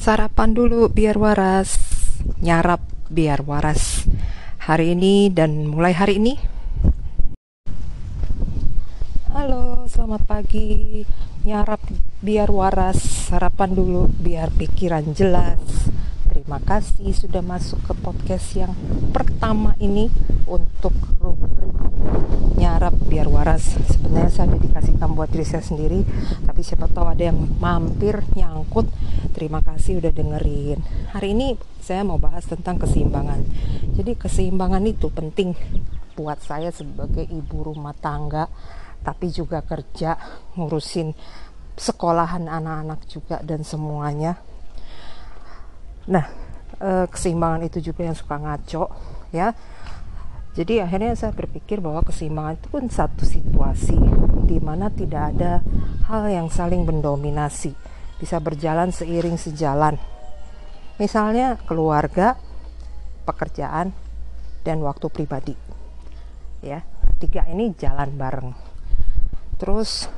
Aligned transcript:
Sarapan 0.00 0.56
dulu 0.56 0.88
biar 0.88 1.20
waras, 1.20 1.76
nyarap 2.40 2.80
biar 3.12 3.44
waras. 3.44 4.08
Hari 4.56 4.96
ini 4.96 5.28
dan 5.28 5.68
mulai 5.68 5.92
hari 5.92 6.16
ini. 6.16 6.40
Halo, 9.28 9.84
selamat 9.84 10.24
pagi. 10.24 11.04
Nyarap 11.44 11.84
biar 12.24 12.48
waras, 12.48 13.28
sarapan 13.28 13.76
dulu 13.76 14.08
biar 14.08 14.48
pikiran 14.56 15.04
jelas. 15.12 15.79
Terima 16.30 16.62
kasih 16.62 17.10
sudah 17.10 17.42
masuk 17.42 17.82
ke 17.90 17.94
podcast 18.06 18.54
yang 18.54 18.70
pertama 19.10 19.74
ini 19.82 20.06
untuk 20.46 20.94
rubrik 21.18 21.74
nyarap 22.54 22.94
biar 23.10 23.26
waras. 23.26 23.74
Sebenarnya 23.90 24.30
saya 24.30 24.54
dedikasikan 24.54 25.10
buat 25.18 25.26
diri 25.26 25.42
saya 25.42 25.66
sendiri, 25.66 26.06
tapi 26.46 26.62
siapa 26.62 26.86
tahu 26.86 27.10
ada 27.10 27.34
yang 27.34 27.50
mampir 27.58 28.22
nyangkut. 28.38 28.86
Terima 29.34 29.58
kasih 29.58 29.98
udah 29.98 30.12
dengerin. 30.14 30.78
Hari 31.10 31.34
ini 31.34 31.58
saya 31.82 32.06
mau 32.06 32.22
bahas 32.22 32.46
tentang 32.46 32.78
keseimbangan. 32.78 33.42
Jadi 33.98 34.14
keseimbangan 34.14 34.86
itu 34.86 35.10
penting 35.10 35.58
buat 36.14 36.38
saya 36.46 36.70
sebagai 36.70 37.26
ibu 37.26 37.74
rumah 37.74 37.98
tangga, 37.98 38.46
tapi 39.02 39.34
juga 39.34 39.66
kerja 39.66 40.14
ngurusin 40.54 41.10
sekolahan 41.74 42.46
anak-anak 42.46 43.02
juga 43.10 43.42
dan 43.42 43.66
semuanya 43.66 44.36
Nah, 46.10 46.26
e, 46.76 47.06
keseimbangan 47.06 47.62
itu 47.70 47.78
juga 47.78 48.02
yang 48.02 48.18
suka 48.18 48.36
ngaco, 48.36 48.90
ya. 49.30 49.54
Jadi 50.58 50.82
akhirnya 50.82 51.14
saya 51.14 51.30
berpikir 51.30 51.78
bahwa 51.78 52.02
keseimbangan 52.02 52.58
itu 52.58 52.66
pun 52.66 52.84
satu 52.90 53.22
situasi 53.22 53.94
di 54.50 54.58
mana 54.58 54.90
tidak 54.90 55.30
ada 55.38 55.62
hal 56.10 56.26
yang 56.26 56.50
saling 56.50 56.82
mendominasi, 56.82 57.70
bisa 58.18 58.42
berjalan 58.42 58.90
seiring 58.90 59.38
sejalan. 59.38 59.94
Misalnya 60.98 61.54
keluarga, 61.70 62.34
pekerjaan, 63.22 63.94
dan 64.66 64.82
waktu 64.82 65.06
pribadi. 65.06 65.54
Ya, 66.60 66.82
tiga 67.22 67.46
ini 67.46 67.72
jalan 67.78 68.18
bareng. 68.18 68.50
Terus 69.56 70.10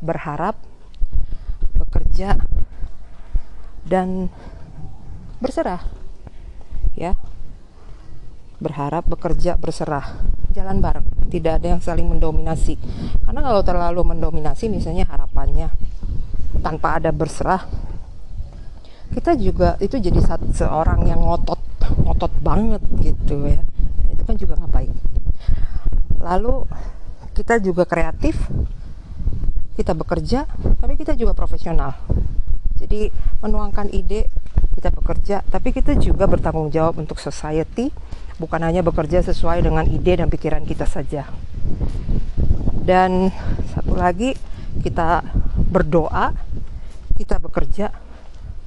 berharap 0.00 0.54
bekerja 1.76 2.38
dan 3.84 4.30
berserah. 5.42 5.82
Ya. 6.96 7.14
Berharap 8.62 9.04
bekerja 9.08 9.60
berserah. 9.60 10.16
Jalan 10.56 10.80
bareng. 10.80 11.04
Tidak 11.28 11.60
ada 11.60 11.76
yang 11.76 11.82
saling 11.84 12.08
mendominasi. 12.08 12.80
Karena 13.24 13.40
kalau 13.44 13.60
terlalu 13.60 14.16
mendominasi 14.16 14.72
misalnya 14.72 15.04
harapannya 15.04 15.68
tanpa 16.64 16.96
ada 16.96 17.12
berserah 17.12 17.68
kita 19.12 19.38
juga 19.38 19.78
itu 19.78 20.02
jadi 20.02 20.18
seorang 20.50 21.06
yang 21.06 21.22
ngotot 21.22 21.60
ngotot 22.02 22.32
banget 22.42 22.82
gitu 23.02 23.46
ya. 23.46 23.62
Itu 24.10 24.22
kan 24.26 24.34
juga 24.34 24.58
nggak 24.58 24.72
baik. 24.72 24.94
Lalu 26.22 26.54
kita 27.36 27.60
juga 27.62 27.86
kreatif 27.86 28.34
kita 29.76 29.92
bekerja 29.92 30.48
tapi 30.80 30.98
kita 30.98 31.14
juga 31.14 31.36
profesional. 31.36 31.94
Jadi 32.76 33.12
menuangkan 33.44 33.92
ide 33.94 34.26
kita 34.86 35.02
bekerja, 35.02 35.36
tapi 35.50 35.74
kita 35.74 35.98
juga 35.98 36.30
bertanggung 36.30 36.70
jawab 36.70 37.02
untuk 37.02 37.18
society, 37.18 37.90
bukan 38.38 38.62
hanya 38.62 38.86
bekerja 38.86 39.18
sesuai 39.18 39.66
dengan 39.66 39.82
ide 39.82 40.22
dan 40.22 40.30
pikiran 40.30 40.62
kita 40.62 40.86
saja. 40.86 41.26
Dan 42.86 43.34
satu 43.74 43.98
lagi, 43.98 44.38
kita 44.86 45.26
berdoa, 45.58 46.30
kita 47.18 47.42
bekerja, 47.42 47.90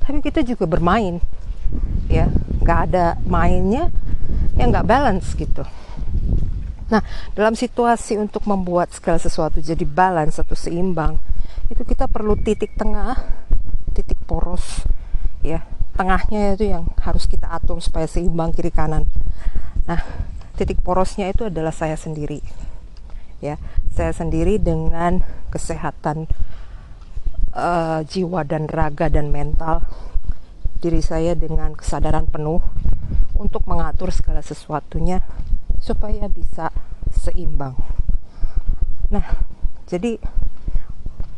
tapi 0.03 0.19
kita 0.19 0.43
juga 0.43 0.67
bermain, 0.67 1.23
ya, 2.11 2.27
nggak 2.67 2.79
ada 2.91 3.15
mainnya, 3.23 3.87
ya 4.59 4.67
nggak 4.67 4.83
balance 4.91 5.31
gitu. 5.39 5.63
Nah, 6.91 6.99
dalam 7.31 7.55
situasi 7.55 8.19
untuk 8.19 8.43
membuat 8.43 8.91
segala 8.91 9.23
sesuatu 9.23 9.63
jadi 9.63 9.87
balance 9.87 10.35
atau 10.35 10.59
seimbang, 10.59 11.15
itu 11.71 11.79
kita 11.87 12.11
perlu 12.11 12.35
titik 12.35 12.75
tengah, 12.75 13.15
titik 13.95 14.19
poros, 14.27 14.83
ya, 15.39 15.63
tengahnya 15.99 16.55
itu 16.55 16.71
yang 16.71 16.87
harus 17.03 17.27
kita 17.27 17.51
atur 17.51 17.83
supaya 17.83 18.07
seimbang 18.07 18.55
kiri 18.55 18.71
kanan. 18.71 19.03
Nah, 19.83 19.99
titik 20.55 20.79
porosnya 20.79 21.27
itu 21.27 21.51
adalah 21.51 21.75
saya 21.75 21.99
sendiri. 21.99 22.39
Ya, 23.43 23.59
saya 23.91 24.15
sendiri 24.15 24.63
dengan 24.63 25.19
kesehatan 25.51 26.31
uh, 27.51 27.99
jiwa 28.07 28.47
dan 28.47 28.71
raga 28.71 29.11
dan 29.11 29.27
mental 29.27 29.83
diri 30.79 31.03
saya 31.03 31.35
dengan 31.35 31.75
kesadaran 31.75 32.31
penuh 32.31 32.63
untuk 33.35 33.67
mengatur 33.67 34.15
segala 34.15 34.39
sesuatunya 34.39 35.19
supaya 35.83 36.31
bisa 36.31 36.71
seimbang. 37.11 37.75
Nah, 39.11 39.27
jadi 39.91 40.15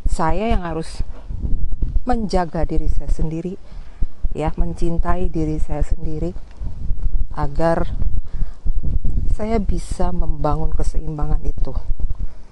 saya 0.06 0.54
yang 0.54 0.62
harus 0.62 1.02
menjaga 2.06 2.62
diri 2.62 2.86
saya 2.86 3.10
sendiri 3.10 3.58
ya 4.32 4.52
mencintai 4.56 5.28
diri 5.28 5.60
saya 5.60 5.84
sendiri 5.84 6.32
agar 7.36 7.92
saya 9.32 9.56
bisa 9.60 10.12
membangun 10.12 10.72
keseimbangan 10.72 11.40
itu. 11.44 11.72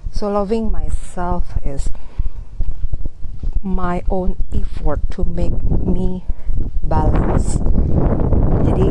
So 0.09 0.27
loving 0.29 0.73
myself 0.73 1.57
is 1.61 1.93
my 3.61 4.01
own 4.09 4.37
effort 4.49 5.05
to 5.13 5.21
make 5.21 5.53
me 5.85 6.25
balance. 6.81 7.61
Jadi 8.65 8.89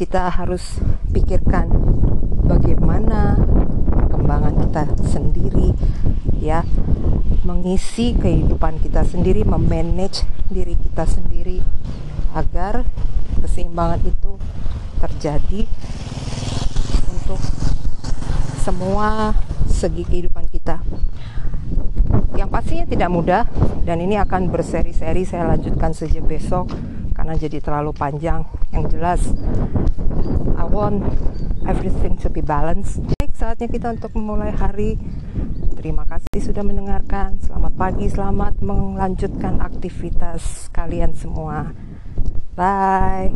kita 0.00 0.32
harus 0.32 0.80
pikirkan 1.12 1.68
bagaimana 2.44 3.38
perkembangan 3.90 4.54
kita 4.66 4.82
sendiri 5.06 5.68
ya. 6.40 6.64
Mengisi 7.40 8.12
kehidupan 8.12 8.84
kita 8.84 9.00
sendiri 9.00 9.48
memanage 9.48 10.28
diri 10.52 10.76
kita 10.76 11.08
sendiri 11.08 11.64
agar 12.36 12.84
keseimbangan 13.40 14.04
itu 14.04 14.36
terjadi 15.00 15.64
untuk 17.08 17.40
semua 18.60 19.32
segi 19.66 20.04
kehidupan 20.04 20.44
kita. 20.52 20.84
Yang 22.36 22.48
pastinya 22.52 22.86
tidak 22.86 23.10
mudah 23.10 23.42
dan 23.88 24.04
ini 24.04 24.20
akan 24.20 24.52
berseri-seri 24.52 25.24
saya 25.24 25.56
lanjutkan 25.56 25.96
sejak 25.96 26.28
besok 26.28 26.68
karena 27.16 27.34
jadi 27.40 27.64
terlalu 27.64 27.96
panjang. 27.96 28.44
Yang 28.70 28.84
jelas 28.94 29.20
I 30.60 30.64
want 30.68 31.02
everything 31.70 32.18
to 32.18 32.26
be 32.26 32.42
balanced 32.42 32.98
baik 33.22 33.32
saatnya 33.38 33.70
kita 33.70 33.94
untuk 33.94 34.10
memulai 34.18 34.50
hari 34.50 34.98
Terima 35.80 36.04
kasih 36.04 36.44
sudah 36.44 36.60
mendengarkan. 36.60 37.40
Selamat 37.40 37.72
pagi, 37.72 38.04
selamat 38.04 38.60
melanjutkan 38.60 39.64
aktivitas 39.64 40.68
kalian 40.76 41.16
semua. 41.16 41.72
Bye. 42.52 43.32